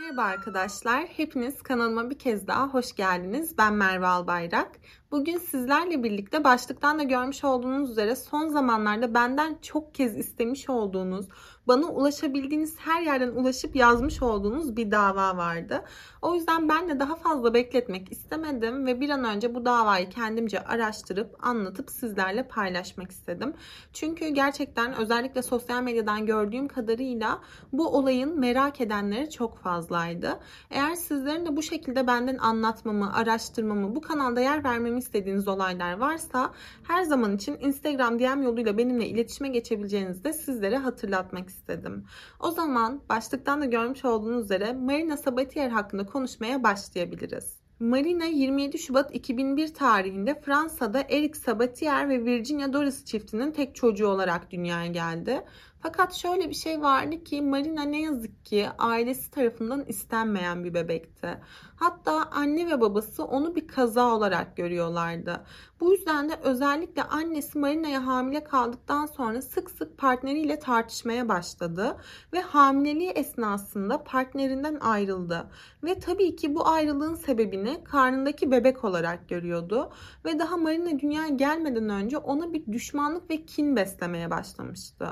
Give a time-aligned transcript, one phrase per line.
[0.00, 1.04] Merhaba arkadaşlar.
[1.06, 3.58] Hepiniz kanalıma bir kez daha hoş geldiniz.
[3.58, 4.70] Ben Merve Albayrak.
[5.12, 11.26] Bugün sizlerle birlikte başlıktan da görmüş olduğunuz üzere son zamanlarda benden çok kez istemiş olduğunuz,
[11.68, 15.84] bana ulaşabildiğiniz her yerden ulaşıp yazmış olduğunuz bir dava vardı.
[16.22, 20.64] O yüzden ben de daha fazla bekletmek istemedim ve bir an önce bu davayı kendimce
[20.64, 23.54] araştırıp anlatıp sizlerle paylaşmak istedim.
[23.92, 27.40] Çünkü gerçekten özellikle sosyal medyadan gördüğüm kadarıyla
[27.72, 30.40] bu olayın merak edenleri çok fazlaydı.
[30.70, 36.52] Eğer sizlerin de bu şekilde benden anlatmamı, araştırmamı, bu kanalda yer vermemi istediğiniz olaylar varsa
[36.82, 42.04] her zaman için Instagram DM yoluyla benimle iletişime geçebileceğinizi de sizlere hatırlatmak istedim.
[42.40, 47.60] O zaman başlıktan da görmüş olduğunuz üzere Marina Sabatier hakkında konuşmaya başlayabiliriz.
[47.80, 54.50] Marina 27 Şubat 2001 tarihinde Fransa'da Eric Sabatier ve Virginia Doris çiftinin tek çocuğu olarak
[54.50, 55.44] dünyaya geldi.
[55.82, 61.38] Fakat şöyle bir şey vardı ki Marina ne yazık ki ailesi tarafından istenmeyen bir bebekti.
[61.76, 65.44] Hatta anne ve babası onu bir kaza olarak görüyorlardı.
[65.80, 71.96] Bu yüzden de özellikle annesi Marina'ya hamile kaldıktan sonra sık sık partneriyle tartışmaya başladı
[72.32, 75.50] ve hamileliği esnasında partnerinden ayrıldı.
[75.84, 79.92] Ve tabii ki bu ayrılığın sebebini karnındaki bebek olarak görüyordu
[80.24, 85.06] ve daha Marina dünyaya gelmeden önce ona bir düşmanlık ve kin beslemeye başlamıştı.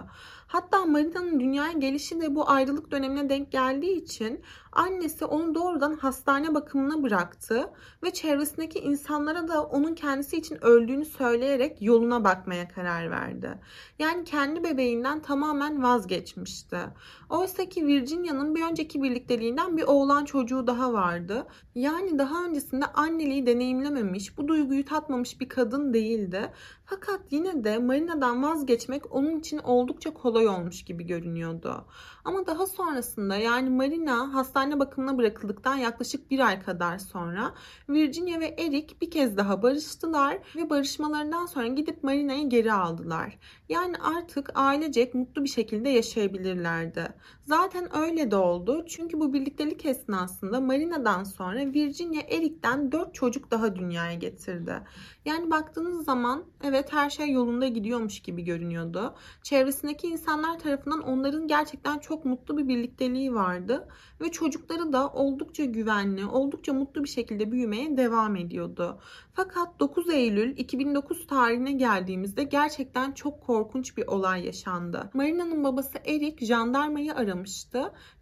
[0.46, 4.40] Hatta Marina'nın dünyaya gelişi de bu ayrılık dönemine denk geldiği için
[4.72, 7.70] annesi onu doğrudan hastane bakımına bıraktı
[8.02, 13.58] ve çevresindeki insanlara da onun kendisi için öldüğünü söyleyerek yoluna bakmaya karar verdi.
[13.98, 16.78] Yani kendi bebeğinden tamamen vazgeçmişti.
[17.30, 21.46] Oysa ki Virginia'nın bir önceki birlikteliğinden bir oğlan çocuğu daha vardı.
[21.74, 26.52] Yani daha öncesinde anneliği deneyimlememiş, bu duyguyu tatmamış bir kadın değildi.
[26.84, 31.84] Fakat yine de Marina'dan vazgeçmek onun için oldukça kolay olmuş gibi görünüyordu.
[32.24, 37.54] Ama daha sonrasında yani Marina hastane bakımına bırakıldıktan yaklaşık bir ay kadar sonra
[37.88, 43.38] Virginia ve Eric bir kez daha barıştılar ve barışmalarından sonra gidip Marina'yı geri aldılar.
[43.68, 47.08] Yani artık ailecek mutlu bir şekilde yaşayabilirlerdi.
[47.48, 48.84] Zaten öyle de oldu.
[48.88, 54.74] Çünkü bu birliktelik esnasında Marina'dan sonra Virginia Eric'ten 4 çocuk daha dünyaya getirdi.
[55.24, 59.14] Yani baktığınız zaman evet her şey yolunda gidiyormuş gibi görünüyordu.
[59.42, 63.88] Çevresindeki insanlar tarafından onların gerçekten çok mutlu bir birlikteliği vardı
[64.20, 68.98] ve çocukları da oldukça güvenli, oldukça mutlu bir şekilde büyümeye devam ediyordu.
[69.32, 75.10] Fakat 9 Eylül 2009 tarihine geldiğimizde gerçekten çok korkunç bir olay yaşandı.
[75.14, 77.37] Marina'nın babası Eric jandarmayı aramıştı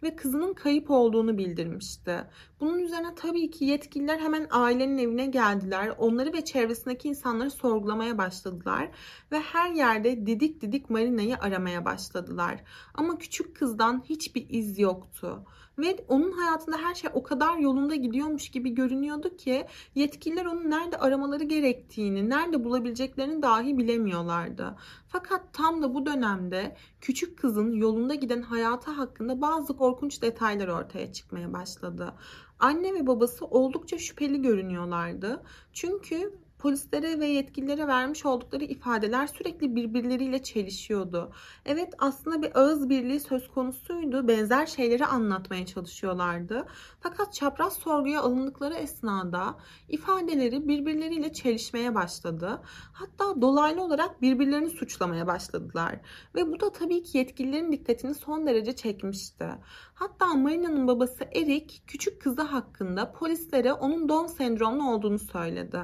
[0.03, 2.23] ve kızının kayıp olduğunu bildirmişti.
[2.59, 5.95] Bunun üzerine tabii ki yetkililer hemen ailenin evine geldiler.
[5.97, 8.89] Onları ve çevresindeki insanları sorgulamaya başladılar
[9.31, 12.63] ve her yerde didik didik Marina'yı aramaya başladılar.
[12.93, 15.45] Ama küçük kızdan hiçbir iz yoktu.
[15.77, 19.65] Ve onun hayatında her şey o kadar yolunda gidiyormuş gibi görünüyordu ki
[19.95, 24.75] yetkililer onu nerede aramaları gerektiğini, nerede bulabileceklerini dahi bilemiyorlardı.
[25.07, 31.13] Fakat tam da bu dönemde küçük kızın yolunda giden hayatı hakkında bazı korkunç detaylar ortaya
[31.13, 32.13] çıkmaya başladı.
[32.59, 35.43] Anne ve babası oldukça şüpheli görünüyorlardı.
[35.73, 41.31] Çünkü polislere ve yetkililere vermiş oldukları ifadeler sürekli birbirleriyle çelişiyordu.
[41.65, 44.27] Evet aslında bir ağız birliği söz konusuydu.
[44.27, 46.67] Benzer şeyleri anlatmaya çalışıyorlardı.
[46.99, 49.55] Fakat çapraz sorguya alındıkları esnada
[49.89, 52.61] ifadeleri birbirleriyle çelişmeye başladı.
[52.93, 55.99] Hatta dolaylı olarak birbirlerini suçlamaya başladılar.
[56.35, 59.47] Ve bu da tabii ki yetkililerin dikkatini son derece çekmişti.
[59.93, 65.79] Hatta Marina'nın babası Eric küçük kızı hakkında polislere onun Down sendromlu olduğunu söyledi.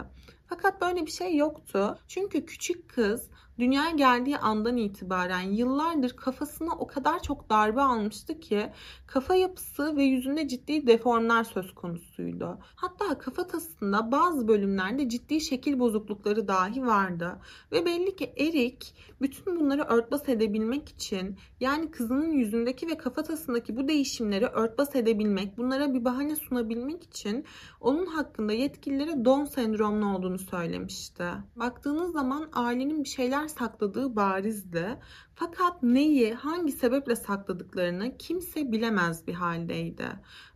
[0.48, 2.00] Fakat böyle bir şey yoktu.
[2.08, 8.70] Çünkü küçük kız dünyaya geldiği andan itibaren yıllardır kafasına o kadar çok darbe almıştı ki
[9.08, 12.58] kafa yapısı ve yüzünde ciddi deformlar söz konusuydu.
[12.76, 17.40] Hatta kafatasında bazı bölümlerde ciddi şekil bozuklukları dahi vardı.
[17.72, 18.88] Ve belli ki Eric
[19.22, 25.94] bütün bunları örtbas edebilmek için yani kızının yüzündeki ve kafatasındaki bu değişimleri örtbas edebilmek, bunlara
[25.94, 27.46] bir bahane sunabilmek için
[27.82, 31.24] onun hakkında yetkililere Down sendromlu olduğunu söylemişti.
[31.56, 35.00] Baktığınız zaman ailenin bir şeyler sakladığı barizdi.
[35.36, 40.08] Fakat neyi, hangi sebeple sakladıklarını kimse bilemez bir haldeydi.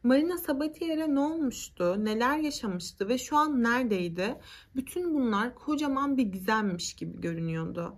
[0.04, 4.36] Marina Sabatier'e ne olmuştu, neler yaşamıştı ve şu an neredeydi?
[4.76, 7.96] Bütün bunlar kocaman bir gizemmiş gibi görünüyordu.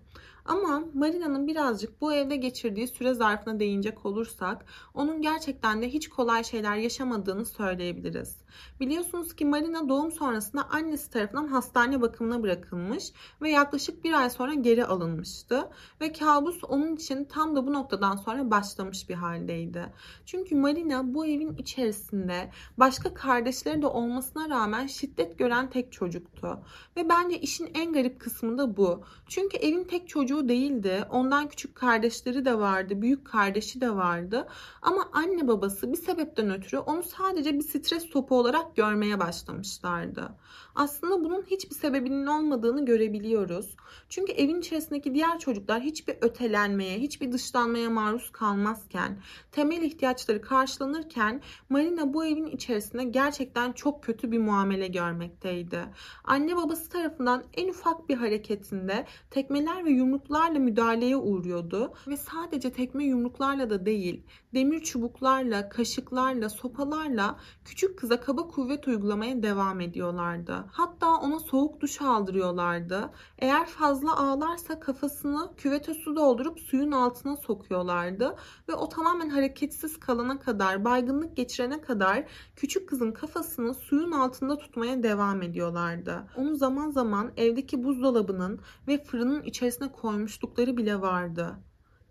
[0.50, 6.44] Ama Marina'nın birazcık bu evde geçirdiği süre zarfına değinecek olursak onun gerçekten de hiç kolay
[6.44, 8.38] şeyler yaşamadığını söyleyebiliriz.
[8.80, 13.12] Biliyorsunuz ki Marina doğum sonrasında annesi tarafından hastane bakımına bırakılmış
[13.42, 15.69] ve yaklaşık bir ay sonra geri alınmıştı.
[16.01, 19.94] Ve kabus onun için tam da bu noktadan sonra başlamış bir haldeydi.
[20.25, 26.60] Çünkü Marina bu evin içerisinde başka kardeşleri de olmasına rağmen şiddet gören tek çocuktu.
[26.98, 29.04] Ve bence işin en garip kısmı da bu.
[29.28, 31.06] Çünkü evin tek çocuğu değildi.
[31.12, 34.48] Ondan küçük kardeşleri de vardı, büyük kardeşi de vardı.
[34.82, 40.36] Ama anne babası bir sebepten ötürü onu sadece bir stres topu olarak görmeye başlamışlardı.
[40.76, 43.76] Aslında bunun hiçbir sebebinin olmadığını görebiliyoruz.
[44.10, 49.18] Çünkü evin içerisindeki diğer çocuklar hiçbir ötelenmeye, hiçbir dışlanmaya maruz kalmazken,
[49.52, 55.86] temel ihtiyaçları karşılanırken Marina bu evin içerisinde gerçekten çok kötü bir muamele görmekteydi.
[56.24, 63.06] Anne babası tarafından en ufak bir hareketinde tekmeler ve yumruklarla müdahaleye uğruyordu ve sadece tekme
[63.06, 64.24] yumruklarla da değil,
[64.54, 70.66] demir çubuklarla, kaşıklarla, sopalarla küçük kıza kaba kuvvet uygulamaya devam ediyorlardı.
[70.71, 73.10] Hatta ona soğuk duş aldırıyorlardı.
[73.38, 78.36] Eğer fazla ağlarsa kafasını küvete su doldurup suyun altına sokuyorlardı
[78.69, 82.24] ve o tamamen hareketsiz kalana kadar, baygınlık geçirene kadar
[82.56, 86.24] küçük kızın kafasını suyun altında tutmaya devam ediyorlardı.
[86.38, 91.60] Onu zaman zaman evdeki buzdolabının ve fırının içerisine koymuşlukları bile vardı.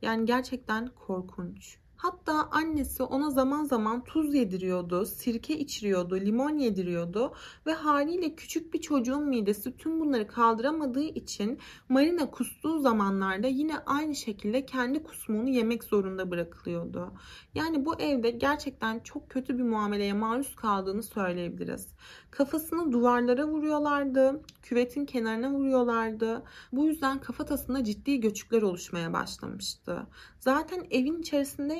[0.03, 1.79] Yani gerçekten korkunç.
[1.99, 7.33] Hatta annesi ona zaman zaman tuz yediriyordu, sirke içiriyordu, limon yediriyordu
[7.67, 11.59] ve haliyle küçük bir çocuğun midesi tüm bunları kaldıramadığı için
[11.89, 17.13] Marina kustuğu zamanlarda yine aynı şekilde kendi kusmuğunu yemek zorunda bırakılıyordu.
[17.55, 21.89] Yani bu evde gerçekten çok kötü bir muameleye maruz kaldığını söyleyebiliriz.
[22.31, 26.43] Kafasını duvarlara vuruyorlardı, küvetin kenarına vuruyorlardı.
[26.73, 30.07] Bu yüzden kafatasında ciddi göçükler oluşmaya başlamıştı.
[30.41, 31.23] Zaten evin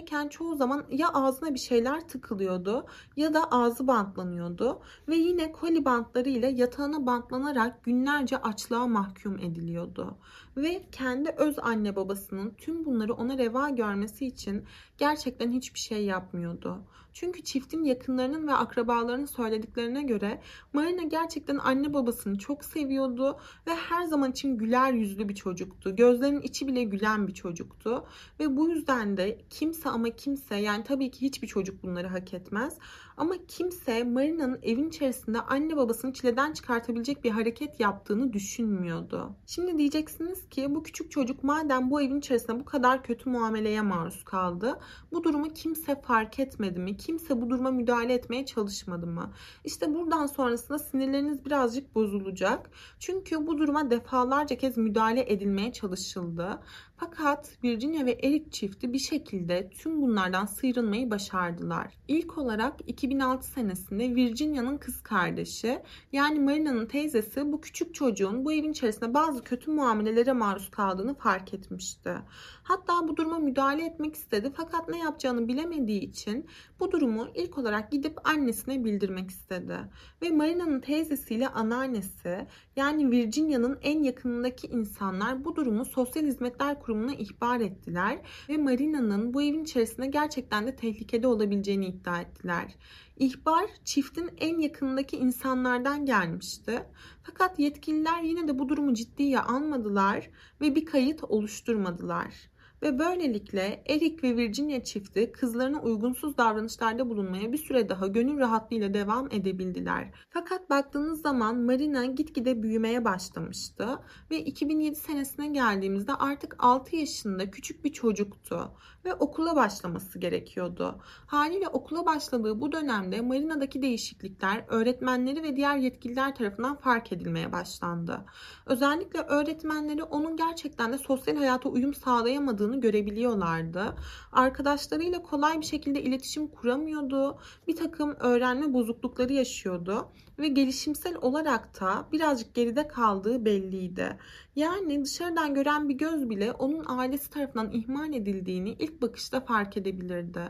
[0.09, 5.85] içerisindeyken çoğu zaman ya ağzına bir şeyler tıkılıyordu ya da ağzı bantlanıyordu ve yine koli
[5.85, 10.17] bantları ile yatağına bantlanarak günlerce açlığa mahkum ediliyordu.
[10.59, 14.65] Ve kendi öz anne babasının tüm bunları ona reva görmesi için
[14.99, 16.85] gerçekten hiçbir şey yapmıyordu.
[17.13, 20.41] Çünkü çiftin yakınlarının ve akrabalarının söylediklerine göre
[20.73, 25.97] Marina gerçekten anne babasını çok seviyordu ve her zaman için güler yüzlü bir çocuktu.
[25.97, 28.07] Gözlerinin içi bile gülen bir çocuktu
[28.41, 32.79] ve bu yüzden de kimse ama kimse yani tabii ki hiçbir çocuk bunları hak etmez
[33.17, 39.37] ama kimse Marina'nın evin içerisinde anne babasını çileden çıkartabilecek bir hareket yaptığını düşünmüyordu.
[39.47, 44.25] Şimdi diyeceksiniz ki bu küçük çocuk madem bu evin içerisinde bu kadar kötü muameleye maruz
[44.25, 44.79] kaldı,
[45.13, 46.97] bu durumu kimse fark etmedi mi?
[46.97, 49.33] Kimse bu duruma müdahale etmeye çalışmadı mı?
[49.65, 52.71] İşte buradan sonrasında sinirleriniz birazcık bozulacak.
[52.99, 56.61] Çünkü bu duruma defalarca kez müdahale edilmeye çalışıldı.
[57.01, 61.95] Fakat Virginia ve Eric çifti bir şekilde tüm bunlardan sıyrılmayı başardılar.
[62.09, 68.73] İlk olarak 2006 senesinde Virginia'nın kız kardeşi yani Marina'nın teyzesi bu küçük çocuğun bu evin
[68.73, 72.15] içerisinde bazı kötü muamelelere maruz kaldığını fark etmişti.
[72.63, 76.47] Hatta bu duruma müdahale etmek istedi fakat ne yapacağını bilemediği için
[76.81, 79.77] bu durumu ilk olarak gidip annesine bildirmek istedi.
[80.23, 82.47] Ve Marina'nın teyzesiyle anneannesi
[82.77, 88.19] yani Virginia'nın en yakınındaki insanlar bu durumu sosyal hizmetler kurumuna ihbar ettiler
[88.49, 92.75] ve Marina'nın bu evin içerisinde gerçekten de tehlikede olabileceğini iddia ettiler.
[93.17, 96.83] İhbar çiftin en yakınındaki insanlardan gelmişti.
[97.23, 100.31] Fakat yetkililer yine de bu durumu ciddiye almadılar
[100.61, 102.35] ve bir kayıt oluşturmadılar.
[102.83, 108.95] Ve böylelikle Eric ve Virginia çifti kızlarına uygunsuz davranışlarda bulunmaya bir süre daha gönül rahatlığıyla
[108.95, 110.11] devam edebildiler.
[110.31, 113.99] Fakat baktığınız zaman Marina gitgide büyümeye başlamıştı
[114.31, 118.73] ve 2007 senesine geldiğimizde artık 6 yaşında küçük bir çocuktu
[119.05, 120.99] ve okula başlaması gerekiyordu.
[121.27, 128.25] Haliyle okula başladığı bu dönemde Marina'daki değişiklikler öğretmenleri ve diğer yetkililer tarafından fark edilmeye başlandı.
[128.67, 133.95] Özellikle öğretmenleri onun gerçekten de sosyal hayata uyum sağlayamadığını görebiliyorlardı.
[134.33, 137.39] Arkadaşlarıyla kolay bir şekilde iletişim kuramıyordu.
[137.69, 140.09] Bir takım öğrenme bozuklukları yaşıyordu
[140.39, 144.17] ve gelişimsel olarak da birazcık geride kaldığı belliydi.
[144.57, 150.41] Yani dışarıdan gören bir göz bile onun ailesi tarafından ihmal edildiğini ilk bakışta fark edebilirdi.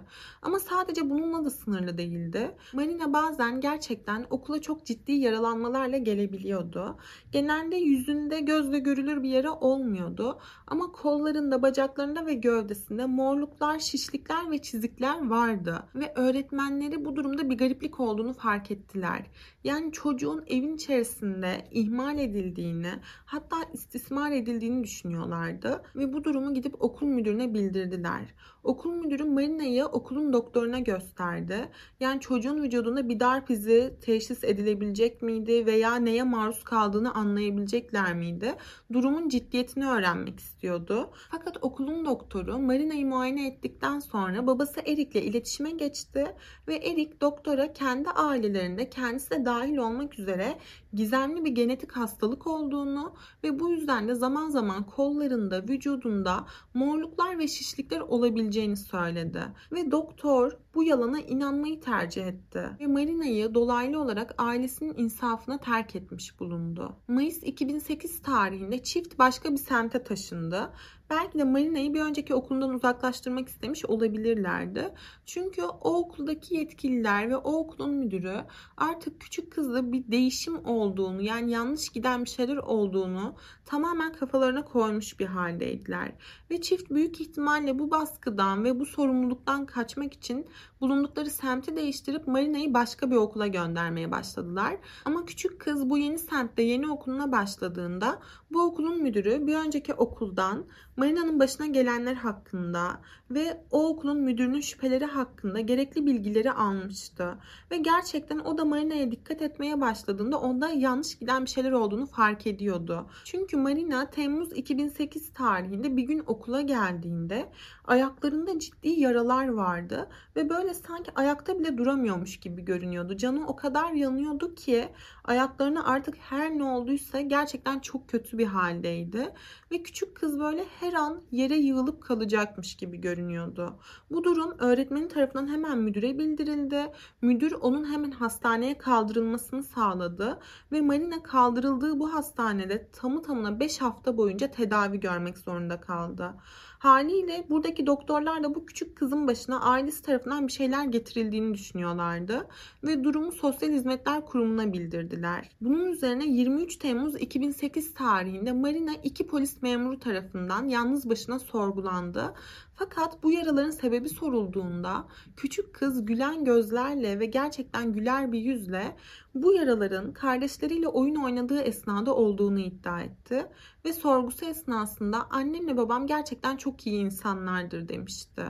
[0.43, 2.57] Ama sadece bununla da sınırlı değildi.
[2.73, 6.97] Marina bazen gerçekten okula çok ciddi yaralanmalarla gelebiliyordu.
[7.33, 10.39] Genelde yüzünde gözle görülür bir yara olmuyordu.
[10.67, 15.83] Ama kollarında, bacaklarında ve gövdesinde morluklar, şişlikler ve çizikler vardı.
[15.95, 19.27] Ve öğretmenleri bu durumda bir gariplik olduğunu fark ettiler.
[19.65, 22.93] Yani çocuğun evin içerisinde ihmal edildiğini,
[23.25, 28.35] hatta istismar edildiğini düşünüyorlardı ve bu durumu gidip okul müdürüne bildirdiler.
[28.65, 31.69] Okul müdürü Marina'yı okulun doktoruna gösterdi.
[32.01, 38.55] Yani çocuğun vücudunda bir darp izi teşhis edilebilecek miydi veya neye maruz kaldığını anlayabilecekler miydi?
[38.93, 41.11] Durumun ciddiyetini öğrenmek istiyordu.
[41.31, 46.35] Fakat okulun doktoru Marina'yı muayene ettikten sonra babası Erik'le iletişime geçti
[46.69, 50.59] ve Erik doktora kendi ailelerinde kendisi de dahil olmak üzere
[50.93, 53.15] gizemli bir genetik hastalık olduğunu
[53.45, 59.43] ve bu yüzden de zaman zaman kollarında, vücudunda morluklar ve şişlikler olabileceğini söyledi.
[59.73, 66.41] Ve doktor bu yalana inanmayı tercih etti ve Marina'yı dolaylı olarak ailesinin insafına terk etmiş
[66.41, 66.97] bulundu.
[67.09, 70.73] Mayıs 2008 tarihinde çift başka bir semte taşındı
[71.11, 74.95] Belki de Marina'yı bir önceki okulundan uzaklaştırmak istemiş olabilirlerdi.
[75.27, 78.45] Çünkü o okuldaki yetkililer ve o okulun müdürü
[78.77, 83.35] artık küçük kızda bir değişim olduğunu yani yanlış giden bir şeyler olduğunu
[83.65, 86.13] tamamen kafalarına koymuş bir haldeydiler.
[86.51, 90.47] Ve çift büyük ihtimalle bu baskıdan ve bu sorumluluktan kaçmak için
[90.81, 94.77] bulundukları semti değiştirip Marina'yı başka bir okula göndermeye başladılar.
[95.05, 98.19] Ama küçük kız bu yeni semtte yeni okuluna başladığında
[98.53, 100.65] bu okulun müdürü bir önceki okuldan
[100.97, 107.39] Marina'nın başına gelenler hakkında ve o okulun müdürünün şüpheleri hakkında gerekli bilgileri almıştı.
[107.71, 112.47] Ve gerçekten o da Marina'ya dikkat etmeye başladığında onda yanlış giden bir şeyler olduğunu fark
[112.47, 113.07] ediyordu.
[113.25, 117.49] Çünkü Marina Temmuz 2008 tarihinde bir gün okula geldiğinde
[117.85, 123.17] ayaklarında ciddi yaralar vardı ve böyle sanki ayakta bile duramıyormuş gibi görünüyordu.
[123.17, 124.89] Canı o kadar yanıyordu ki
[125.25, 129.33] ayaklarına artık her ne olduysa gerçekten çok kötü bir haldeydi
[129.71, 133.79] ve küçük kız böyle her an yere yığılıp kalacakmış gibi görünüyordu.
[134.11, 136.93] Bu durum öğretmenin tarafından hemen müdüre bildirildi.
[137.23, 140.39] Müdür onun hemen hastaneye kaldırılmasını sağladı
[140.73, 146.35] ve Marina kaldırıldığı bu hastanede tamı tamına 5 hafta boyunca tedavi görmek zorunda kaldı.
[146.79, 152.49] Haliyle buradaki doktorlar da bu küçük kızın başına ailesi tarafından bir şeyler getirildiğini düşünüyorlardı
[152.85, 155.51] ve durumu Sosyal Hizmetler Kurumu'na bildirdiler.
[155.61, 162.35] Bunun üzerine 23 Temmuz 2008 tarihinde Marina iki polis memuru tarafından yalnız başına sorgulandı
[162.79, 165.05] fakat bu yaraların sebebi sorulduğunda
[165.37, 168.97] küçük kız gülen gözlerle ve gerçekten güler bir yüzle
[169.35, 173.47] bu yaraların kardeşleriyle oyun oynadığı esnada olduğunu iddia etti
[173.85, 178.43] ve sorgusu esnasında annemle babam gerçekten çok iyi insanlardır demişti.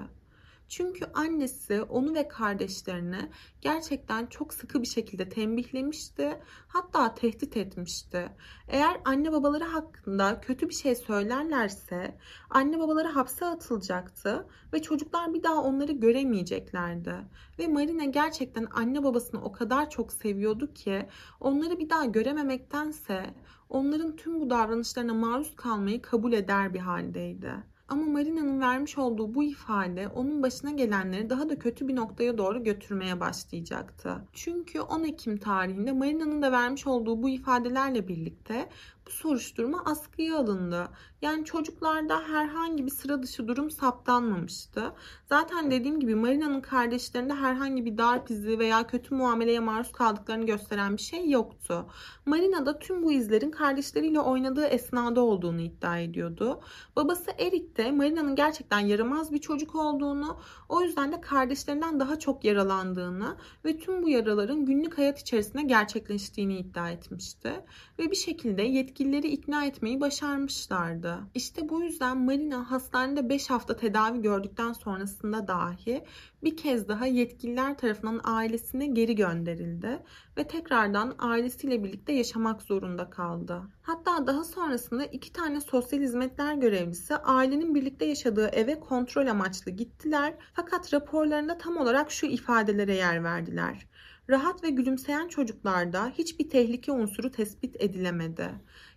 [0.69, 6.41] Çünkü annesi onu ve kardeşlerini gerçekten çok sıkı bir şekilde tembihlemişti.
[6.69, 8.29] Hatta tehdit etmişti.
[8.69, 12.19] Eğer anne babaları hakkında kötü bir şey söylerlerse
[12.51, 17.15] anne babaları hapse atılacaktı ve çocuklar bir daha onları göremeyeceklerdi.
[17.59, 21.09] Ve Marina gerçekten anne babasını o kadar çok seviyordu ki
[21.41, 23.35] onları bir daha görememektense
[23.69, 27.53] onların tüm bu davranışlarına maruz kalmayı kabul eder bir haldeydi.
[27.89, 32.65] Ama Marina'nın vermiş olduğu bu ifade onun başına gelenleri daha da kötü bir noktaya doğru
[32.65, 34.25] götürmeye başlayacaktı.
[34.33, 38.69] Çünkü 10 Ekim tarihinde Marina'nın da vermiş olduğu bu ifadelerle birlikte
[39.11, 40.89] soruşturma askıya alındı.
[41.23, 44.93] Yani çocuklarda herhangi bir sıra dışı durum saptanmamıştı.
[45.29, 50.97] Zaten dediğim gibi Marina'nın kardeşlerinde herhangi bir darp izi veya kötü muameleye maruz kaldıklarını gösteren
[50.97, 51.87] bir şey yoktu.
[52.27, 56.61] Marina da tüm bu izlerin kardeşleriyle oynadığı esnada olduğunu iddia ediyordu.
[56.97, 62.45] Babası Erik de Marina'nın gerçekten yaramaz bir çocuk olduğunu, o yüzden de kardeşlerinden daha çok
[62.45, 67.53] yaralandığını ve tüm bu yaraların günlük hayat içerisinde gerçekleştiğini iddia etmişti.
[67.99, 68.63] Ve bir şekilde
[68.99, 71.19] yetkilileri ikna etmeyi başarmışlardı.
[71.35, 76.05] İşte bu yüzden Marina hastanede 5 hafta tedavi gördükten sonrasında dahi
[76.45, 80.03] bir kez daha yetkililer tarafından ailesine geri gönderildi
[80.37, 83.63] ve tekrardan ailesiyle birlikte yaşamak zorunda kaldı.
[83.83, 90.35] Hatta daha sonrasında iki tane sosyal hizmetler görevlisi ailenin birlikte yaşadığı eve kontrol amaçlı gittiler
[90.55, 93.87] fakat raporlarında tam olarak şu ifadelere yer verdiler.
[94.31, 98.51] Rahat ve gülümseyen çocuklarda hiçbir tehlike unsuru tespit edilemedi.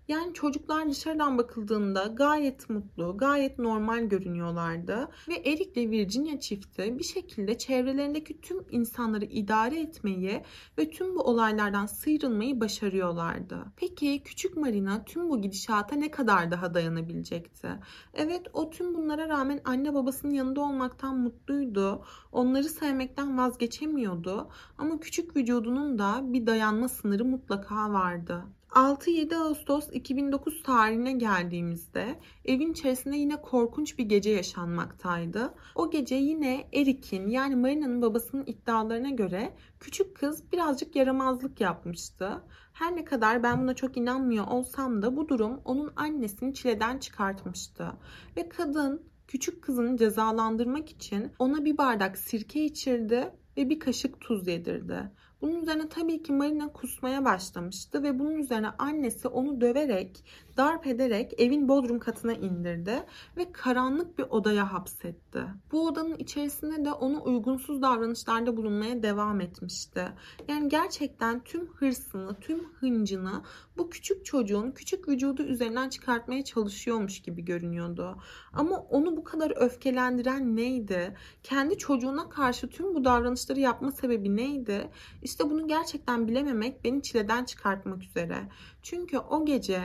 [0.08, 5.10] Yani çocuklar dışarıdan bakıldığında gayet mutlu, gayet normal görünüyorlardı.
[5.27, 10.43] Ve Eric ile Virginia çifti bir şekilde çevrelerindeki tüm insanları idare etmeyi
[10.77, 13.65] ve tüm bu olaylardan sıyrılmayı başarıyorlardı.
[13.75, 17.70] Peki küçük Marina tüm bu gidişata ne kadar daha dayanabilecekti?
[18.13, 22.05] Evet o tüm bunlara rağmen anne babasının yanında olmaktan mutluydu.
[22.31, 24.50] Onları sevmekten vazgeçemiyordu.
[24.77, 28.46] Ama küçük vücudunun da bir dayanma sınırı mutlaka vardı.
[28.71, 35.53] 6-7 Ağustos 2009 tarihine geldiğimizde evin içerisinde yine korkunç bir gece yaşanmaktaydı.
[35.75, 42.43] O gece yine Eric'in yani Marina'nın babasının iddialarına göre küçük kız birazcık yaramazlık yapmıştı.
[42.73, 47.91] Her ne kadar ben buna çok inanmıyor olsam da bu durum onun annesini çileden çıkartmıştı.
[48.37, 54.47] Ve kadın küçük kızını cezalandırmak için ona bir bardak sirke içirdi ve bir kaşık tuz
[54.47, 55.11] yedirdi.
[55.41, 60.24] Bunun üzerine tabii ki Marina kusmaya başlamıştı ve bunun üzerine annesi onu döverek,
[60.62, 63.03] darp ederek evin bodrum katına indirdi
[63.38, 65.44] ve karanlık bir odaya hapsetti.
[65.72, 70.08] Bu odanın içerisinde de onu uygunsuz davranışlarda bulunmaya devam etmişti.
[70.48, 73.41] Yani gerçekten tüm hırsını, tüm hıncını
[73.77, 78.18] bu küçük çocuğun küçük vücudu üzerinden çıkartmaya çalışıyormuş gibi görünüyordu.
[78.53, 81.15] Ama onu bu kadar öfkelendiren neydi?
[81.44, 84.89] Kendi çocuğuna karşı tüm bu davranışları yapma sebebi neydi?
[85.22, 88.50] İşte bunu gerçekten bilememek beni çileden çıkartmak üzere.
[88.84, 89.82] Çünkü o gece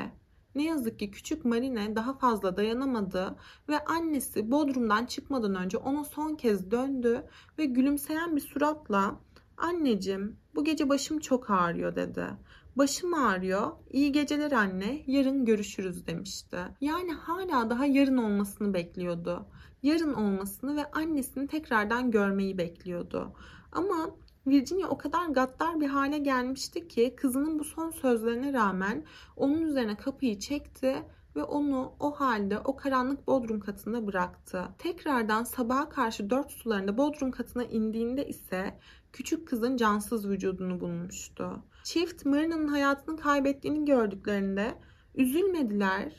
[0.57, 3.37] ne yazık ki küçük Marine daha fazla dayanamadı
[3.69, 7.25] ve annesi Bodrum'dan çıkmadan önce ona son kez döndü
[7.59, 9.21] ve gülümseyen bir suratla
[9.57, 12.27] "Anneciğim, bu gece başım çok ağrıyor." dedi.
[12.77, 13.71] Başım ağrıyor.
[13.91, 15.03] İyi geceler anne.
[15.07, 16.59] Yarın görüşürüz demişti.
[16.81, 19.47] Yani hala daha yarın olmasını bekliyordu.
[19.83, 23.33] Yarın olmasını ve annesini tekrardan görmeyi bekliyordu.
[23.73, 24.11] Ama
[24.47, 29.05] Virginia o kadar gaddar bir hale gelmişti ki kızının bu son sözlerine rağmen
[29.37, 31.03] onun üzerine kapıyı çekti
[31.37, 34.69] ve onu o halde o karanlık bodrum katında bıraktı.
[34.79, 38.79] Tekrardan sabaha karşı dört sularında bodrum katına indiğinde ise
[39.13, 41.63] küçük kızın cansız vücudunu bulmuştu.
[41.85, 44.75] Çift Marina'nın hayatını kaybettiğini gördüklerinde
[45.15, 46.13] üzülmediler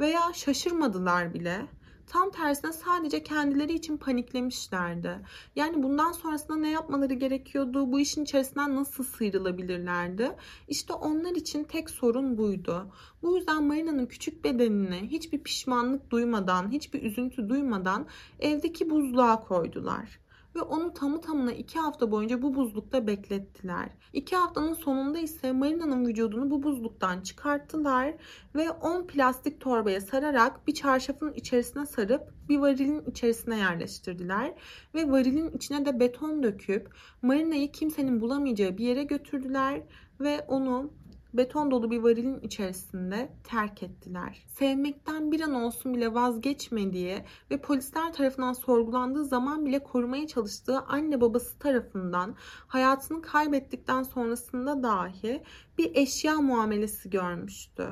[0.00, 1.66] veya şaşırmadılar bile.
[2.06, 5.20] Tam tersine sadece kendileri için paniklemişlerdi.
[5.56, 7.92] Yani bundan sonrasında ne yapmaları gerekiyordu?
[7.92, 10.36] Bu işin içerisinden nasıl sıyrılabilirlerdi?
[10.68, 12.86] İşte onlar için tek sorun buydu.
[13.22, 18.06] Bu yüzden Marina'nın küçük bedenini hiçbir pişmanlık duymadan, hiçbir üzüntü duymadan
[18.40, 20.23] evdeki buzluğa koydular
[20.54, 23.88] ve onu tamı tamına iki hafta boyunca bu buzlukta beklettiler.
[24.12, 28.14] İki haftanın sonunda ise Marina'nın vücudunu bu buzluktan çıkarttılar
[28.54, 34.54] ve 10 plastik torbaya sararak bir çarşafın içerisine sarıp bir varilin içerisine yerleştirdiler
[34.94, 39.82] ve varilin içine de beton döküp Marina'yı kimsenin bulamayacağı bir yere götürdüler
[40.20, 40.90] ve onu
[41.34, 44.46] beton dolu bir varilin içerisinde terk ettiler.
[44.46, 47.18] Sevmekten bir an olsun bile vazgeçmediği
[47.50, 52.34] ve polisler tarafından sorgulandığı zaman bile korumaya çalıştığı anne babası tarafından
[52.66, 55.42] hayatını kaybettikten sonrasında dahi
[55.78, 57.90] bir eşya muamelesi görmüştü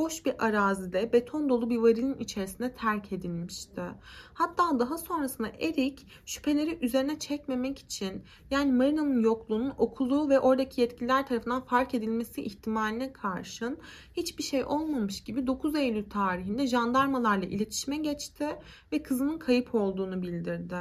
[0.00, 3.82] boş bir arazide beton dolu bir varilin içerisinde terk edilmişti.
[4.34, 11.26] Hatta daha sonrasında Erik şüpheleri üzerine çekmemek için yani Marina'nın yokluğunun okulu ve oradaki yetkililer
[11.26, 13.78] tarafından fark edilmesi ihtimaline karşın
[14.16, 18.46] hiçbir şey olmamış gibi 9 Eylül tarihinde jandarmalarla iletişime geçti
[18.92, 20.76] ve kızının kayıp olduğunu bildirdi.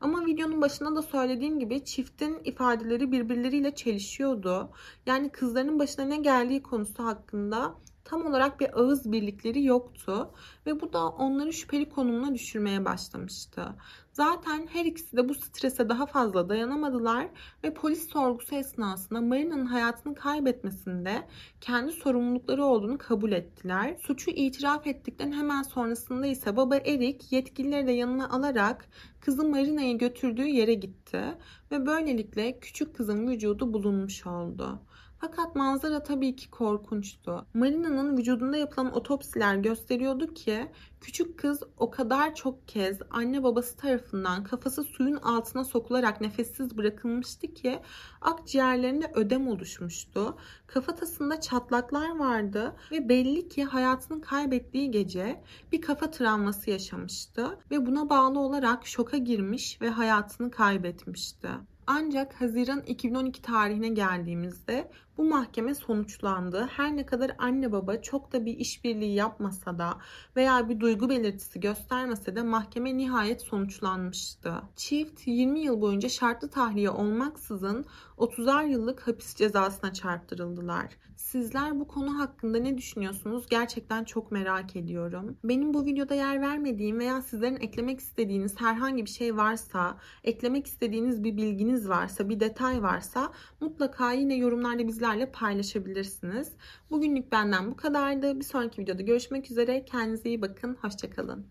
[0.00, 4.70] Ama videonun başında da söylediğim gibi çiftin ifadeleri birbirleriyle çelişiyordu.
[5.06, 7.74] Yani kızların başına ne geldiği konusu hakkında
[8.08, 10.30] tam olarak bir ağız birlikleri yoktu
[10.66, 13.74] ve bu da onları şüpheli konumuna düşürmeye başlamıştı.
[14.16, 17.28] Zaten her ikisi de bu strese daha fazla dayanamadılar
[17.64, 21.26] ve polis sorgusu esnasında Marina'nın hayatını kaybetmesinde
[21.60, 23.96] kendi sorumlulukları olduğunu kabul ettiler.
[24.00, 28.88] Suçu itiraf ettikten hemen sonrasında ise baba Erik yetkilileri de yanına alarak
[29.20, 31.22] kızı Marina'yı götürdüğü yere gitti
[31.70, 34.80] ve böylelikle küçük kızın vücudu bulunmuş oldu.
[35.18, 37.46] Fakat manzara tabii ki korkunçtu.
[37.54, 40.66] Marina'nın vücudunda yapılan otopsiler gösteriyordu ki
[41.06, 47.54] küçük kız o kadar çok kez anne babası tarafından kafası suyun altına sokularak nefessiz bırakılmıştı
[47.54, 47.78] ki
[48.20, 50.36] akciğerlerinde ödem oluşmuştu.
[50.66, 55.42] Kafatasında çatlaklar vardı ve belli ki hayatını kaybettiği gece
[55.72, 61.48] bir kafa travması yaşamıştı ve buna bağlı olarak şoka girmiş ve hayatını kaybetmişti.
[61.86, 66.68] Ancak Haziran 2012 tarihine geldiğimizde bu mahkeme sonuçlandı.
[66.76, 69.98] Her ne kadar anne baba çok da bir işbirliği yapmasa da
[70.36, 74.54] veya bir duygu belirtisi göstermese de mahkeme nihayet sonuçlanmıştı.
[74.76, 77.86] Çift 20 yıl boyunca şartlı tahliye olmaksızın
[78.18, 80.86] 30'ar yıllık hapis cezasına çarptırıldılar.
[81.16, 83.46] Sizler bu konu hakkında ne düşünüyorsunuz?
[83.50, 85.36] Gerçekten çok merak ediyorum.
[85.44, 91.24] Benim bu videoda yer vermediğim veya sizlerin eklemek istediğiniz herhangi bir şey varsa, eklemek istediğiniz
[91.24, 96.52] bir bilginiz varsa, bir detay varsa mutlaka yine yorumlarda bizlerle paylaşabilirsiniz.
[96.90, 98.38] Bugünlük benden bu kadardı.
[98.40, 99.84] Bir sonraki videoda görüşmek üzere.
[99.84, 100.74] Kendinize iyi bakın.
[100.82, 101.46] Hoşçakalın.